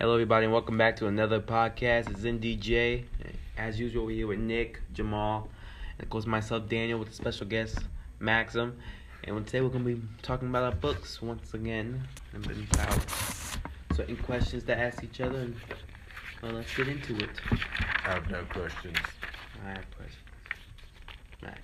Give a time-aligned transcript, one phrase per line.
[0.00, 2.08] Hello, everybody, and welcome back to another podcast.
[2.08, 3.02] It's NDJ.
[3.56, 5.48] As usual, we're here with Nick, Jamal,
[5.96, 7.80] and of course myself, Daniel, with a special guest,
[8.20, 8.78] Maxim.
[9.24, 13.10] And today we're going to be talking about our books once again, and about
[13.96, 15.40] certain questions to ask each other.
[15.40, 15.56] And
[16.44, 17.30] well, let's get into it.
[17.50, 18.98] I have no questions.
[19.66, 20.22] I have questions.
[21.42, 21.60] Max.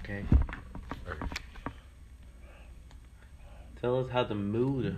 [0.00, 0.24] Okay.
[1.08, 1.26] Okay.
[3.80, 4.96] Tell us how the mood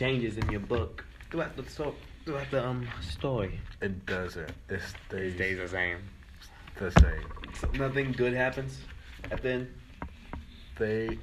[0.00, 1.94] changes in your book throughout the so
[2.24, 3.60] throughout the um story.
[3.82, 4.50] It doesn't.
[4.70, 5.98] It stays, Stays the same.
[6.78, 7.26] the same.
[7.60, 8.78] So nothing good happens
[9.30, 9.66] at the end.
[10.78, 11.18] They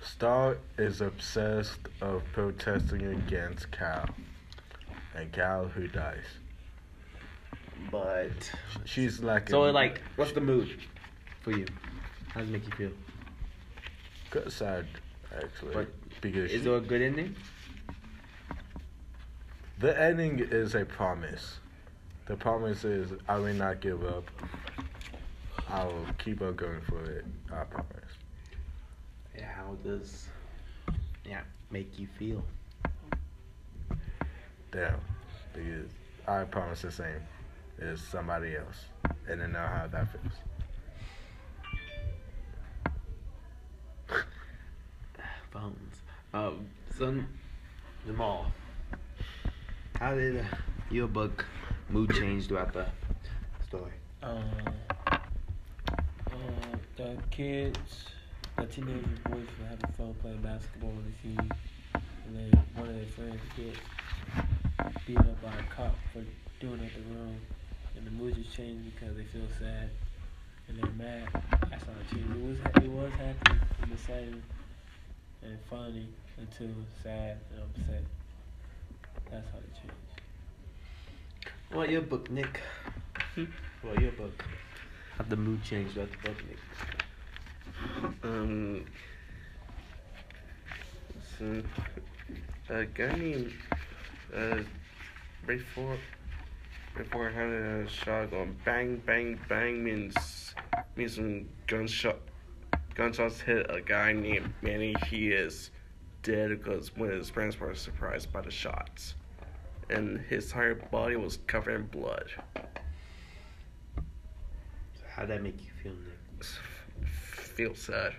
[0.00, 4.08] Starr is obsessed of protesting against Cal.
[5.16, 6.28] And Cal who dies.
[7.90, 8.30] But
[8.84, 10.68] She's like so a- like, what's the mood
[11.42, 11.66] for you?
[12.32, 12.92] How does it make you feel?
[14.30, 14.86] good sad
[15.36, 15.74] actually.
[15.74, 15.88] But
[16.20, 17.34] because Is she- there a good ending?
[19.80, 21.58] The ending is a promise.
[22.26, 24.30] The promise is I will not give up.
[25.68, 27.24] I will keep on going for it.
[27.50, 27.88] I promise.
[29.36, 29.50] Yeah.
[29.56, 30.26] How does
[31.24, 31.40] yeah
[31.70, 32.44] make you feel?
[34.70, 35.00] Damn.
[35.54, 35.90] Because
[36.28, 37.22] I promise the same
[37.80, 38.84] as somebody else.
[39.28, 40.34] And then know how that feels.
[45.50, 46.02] Phones.
[46.34, 47.26] Um, son,
[48.06, 48.52] Jamal.
[50.00, 50.42] How did
[50.90, 51.44] your book
[51.90, 52.86] mood change throughout the
[53.68, 53.92] story?
[54.22, 54.40] Um,
[56.32, 56.36] uh,
[56.96, 58.06] the kids,
[58.56, 61.52] the teenage boys were having fun playing basketball on the field,
[62.24, 63.76] and then one of their friends gets
[65.06, 66.24] beat up by a cop for
[66.60, 67.38] doing nothing wrong,
[67.94, 69.90] and the mood just changed because they feel sad
[70.66, 71.28] and they're mad.
[71.70, 72.36] That's how it changed.
[72.36, 74.42] It was it was happy and exciting
[75.42, 76.70] and funny until
[77.02, 78.19] sad and upset.
[79.30, 79.94] That's how it changed.
[81.72, 82.60] What your book, Nick?
[83.34, 83.44] Hmm?
[83.82, 84.44] What your book?
[85.16, 86.58] How the mood changed throughout the book, Nick?
[88.24, 88.84] Um,
[91.38, 91.62] so,
[92.68, 93.52] a guy named,
[94.36, 94.58] uh,
[95.46, 95.96] before,
[97.10, 100.54] bore having a shot going bang, bang, bang means,
[100.96, 102.18] means some gunshot,
[102.94, 104.94] gunshots hit a guy named Manny.
[105.08, 105.70] He is
[106.22, 109.14] dead because when his parents were surprised by the shots.
[109.88, 112.30] And his entire body was covered in blood.
[112.54, 112.62] So
[115.14, 116.46] how'd that make you feel, Nick?
[117.06, 118.12] Feel sad.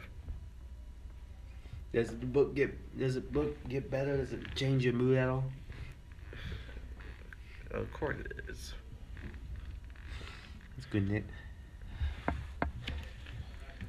[1.93, 4.17] Does the book get does the book get better?
[4.17, 5.43] Does it change your mood at all?
[7.71, 8.73] Of course it is.
[10.75, 11.25] That's good, Nick.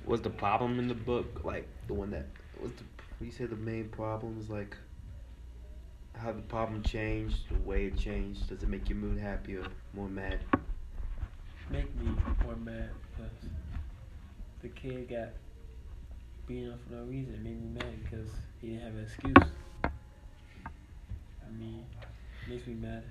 [0.04, 2.26] Was the problem in the book like the one that
[2.60, 2.84] was the
[3.24, 4.76] you say the main problem is like
[6.14, 8.48] how the problem changed, the way it changed?
[8.48, 10.40] Does it make your mood happier, more mad?
[11.72, 12.12] make me
[12.44, 13.32] more mad because
[14.60, 15.30] the kid got
[16.46, 17.34] beaten up for no reason.
[17.34, 18.28] It made me mad because
[18.60, 19.50] he didn't have an excuse.
[19.84, 21.84] I mean,
[22.42, 23.04] it makes me mad.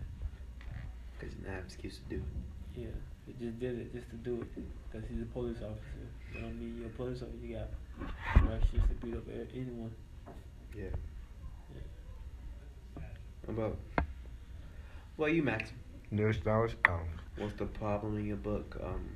[1.17, 2.60] Because he didn't have an excuse to do it.
[2.75, 2.87] Yeah,
[3.25, 4.47] he just did it just to do it
[4.91, 6.07] because he's a police officer.
[6.33, 6.77] You know what I mean?
[6.77, 7.37] You're a police officer.
[7.41, 7.69] You got
[8.49, 9.23] rights just to beat up
[9.53, 9.91] anyone.
[10.75, 10.85] Yeah.
[13.45, 13.77] What about
[15.15, 15.71] what about you, Max?
[16.11, 16.75] New stars.
[16.87, 16.99] Um,
[17.37, 18.77] What's the problem in your book?
[18.83, 19.09] Um,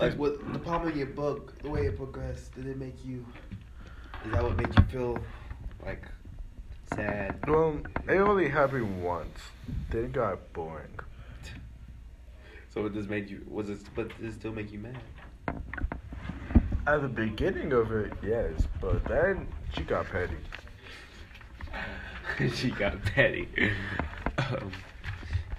[0.00, 3.24] like what the problem in your book, the way it progressed, did it make you?
[4.24, 5.18] Is that what made you feel
[5.84, 6.04] like
[6.94, 7.48] sad?
[7.48, 7.78] well,
[8.08, 9.38] it only happened once.
[9.90, 10.88] Then it got boring.
[12.74, 13.40] So it just made you?
[13.48, 13.78] Was it?
[13.94, 14.98] But did it still make you mad?
[16.86, 20.36] At the beginning of it, yes, but then she got petty.
[22.54, 23.48] she got petty.
[24.38, 24.72] um,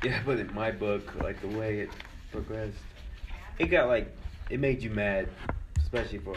[0.04, 1.90] yeah, but in my book, like the way it
[2.32, 2.78] progressed,
[3.60, 4.14] it got like
[4.50, 5.30] it made you mad,
[5.78, 6.36] especially for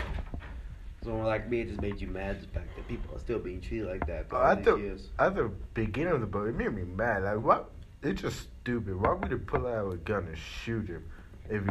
[1.03, 1.61] someone like me.
[1.62, 4.31] It just made you mad the fact that people are still being treated like that.
[4.31, 5.09] for all At the years.
[5.19, 7.25] at the beginning of the book, it made me mad.
[7.25, 7.70] Like what?
[8.03, 9.00] It's just stupid.
[9.00, 11.05] Why would you pull out a gun and shoot him?
[11.50, 11.71] If he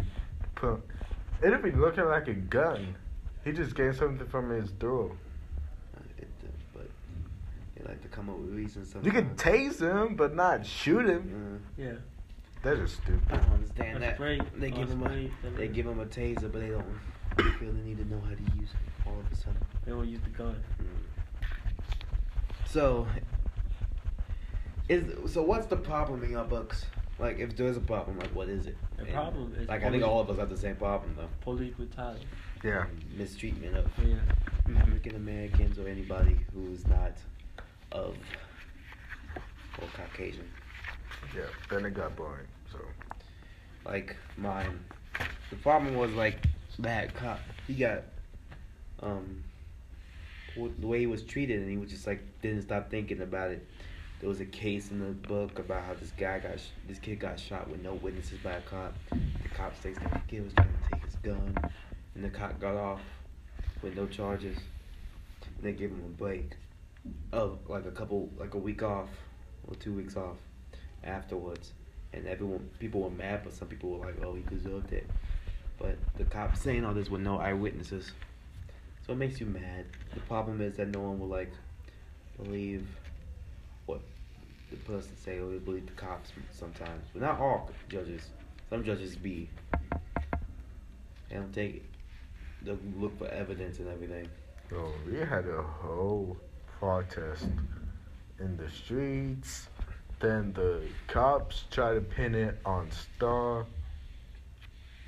[0.55, 0.81] put,
[1.41, 2.95] it'd be looking like a gun.
[3.45, 5.15] He just gained something from his throat.
[5.95, 6.27] Uh, It,
[6.73, 6.89] but
[7.75, 8.93] they like to come up with reasons.
[9.03, 11.61] You can tase him, but not shoot him.
[11.77, 11.93] Uh, Yeah.
[12.63, 13.21] That's just stupid.
[13.29, 14.23] I don't understand That's that.
[14.23, 14.59] right.
[14.59, 15.31] They give That's him a right.
[15.43, 15.73] They right.
[15.73, 16.85] give him a taser, but they don't
[17.59, 19.57] feel the need to know how to use it all of a sudden.
[19.85, 20.61] They don't use the gun.
[22.65, 23.07] So,
[24.89, 26.85] is so what's the problem in your books?
[27.19, 28.77] Like, if there's a problem, like what is it?
[28.97, 31.29] The And, problem is like I think all of us have the same problem though.
[31.41, 32.25] Police brutality.
[32.63, 32.85] Yeah.
[33.17, 34.15] Mistreatment of Yeah.
[34.79, 37.13] African Americans or anybody who is not
[37.91, 38.15] of
[39.81, 40.47] or Caucasian.
[41.35, 42.47] Yeah, then it got boring.
[42.71, 42.79] So
[43.85, 44.79] Like mine.
[45.49, 46.39] The problem was like
[46.79, 47.39] that cop.
[47.67, 48.03] He got
[49.01, 49.43] um
[50.79, 53.65] the way he was treated, and he was just like didn't stop thinking about it.
[54.19, 57.19] There was a case in the book about how this guy got sh- this kid
[57.19, 58.95] got shot with no witnesses by a cop.
[59.11, 61.55] The cop states that the kid was trying to take his gun,
[62.15, 63.01] and the cop got off
[63.83, 64.57] with no charges.
[65.45, 66.53] And they gave him a break
[67.31, 69.09] of like a couple, like a week off
[69.67, 70.37] or two weeks off
[71.03, 71.73] afterwards.
[72.11, 75.07] And everyone, people were mad, but some people were like, "Oh, he deserved it."
[75.77, 78.13] But the cop saying all this with no eyewitnesses,
[79.05, 79.85] so it makes you mad.
[80.15, 81.51] The problem is that no one will like
[82.41, 82.87] believe
[84.69, 87.05] the person say, or they believe the cops sometimes.
[87.13, 88.21] But not all judges.
[88.69, 89.49] Some judges be.
[91.29, 91.85] They don't take it.
[92.61, 94.27] They'll look for evidence and everything.
[94.69, 96.37] Bro, we had a whole
[96.79, 97.47] protest
[98.39, 99.67] in the streets.
[100.19, 103.65] Then the cops tried to pin it on Starr,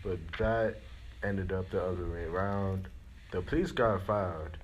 [0.04, 0.78] but that
[1.24, 2.88] ended up the other way around.
[3.32, 4.58] The police got fired,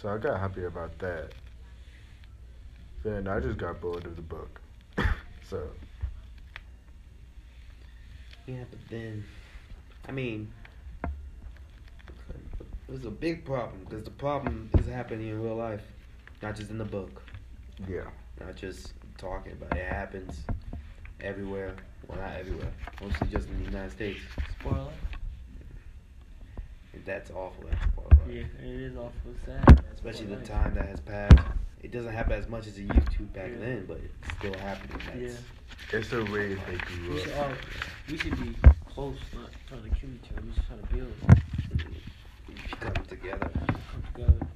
[0.00, 1.32] so I got happy about that.
[3.04, 4.62] Then I just got bored of the book,
[5.48, 5.68] so
[8.46, 9.22] Yeah, but then,
[10.08, 10.50] I mean,
[11.04, 15.82] it was a big problem because the problem is happening in real life,
[16.40, 17.22] not just in the book,
[17.86, 18.04] yeah.
[18.40, 19.80] not just talking about it.
[19.80, 20.40] It happens
[21.20, 21.76] everywhere.
[22.08, 22.72] Well, not everywhere,
[23.02, 24.20] mostly just in the United States.
[24.60, 24.92] Spoiler.
[27.04, 27.64] That's awful.
[27.68, 28.32] That's awful.
[28.32, 29.12] Yeah, it is awful
[29.44, 29.84] sad.
[29.92, 31.36] Especially the time that has passed.
[31.84, 33.58] It doesn't happen as much as it used to back Yeah.
[33.58, 35.22] then, but it's still happening.
[35.22, 35.36] Yeah.
[35.92, 37.24] It's a way they grew We up.
[37.26, 37.52] should all,
[38.08, 38.56] we should be
[38.94, 40.42] close, not trying to kill each other.
[40.46, 41.12] We should try to build,
[42.80, 43.50] come together.
[43.92, 44.46] come together.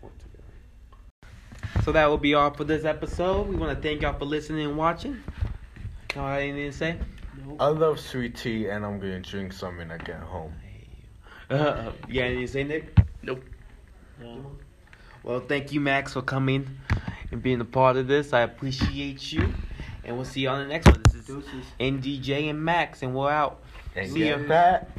[0.00, 1.82] work together.
[1.84, 3.48] So that will be all for this episode.
[3.48, 5.24] We want to thank y'all for listening and watching.
[6.14, 6.98] Y'all have anything to say?
[7.44, 7.56] Nope.
[7.58, 10.54] I love sweet tea, and I'm gonna drink some when I get home.
[11.50, 12.96] Uh, you got anything to say, Nick?
[13.22, 13.42] Nope.
[14.20, 14.56] No.
[15.24, 16.68] Well, thank you, Max, for coming
[17.30, 18.34] and being a part of this.
[18.34, 19.54] I appreciate you.
[20.04, 21.02] And we'll see you on the next one.
[21.02, 21.64] This is Deuces.
[21.80, 23.62] NDJ and Max, and we're out.
[23.96, 24.36] And See ya.
[24.36, 24.90] get that.